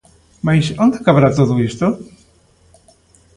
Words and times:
Mais 0.45 0.65
onde 0.83 0.95
acabará 0.97 1.29
todo 1.39 1.61
isto? 1.69 1.85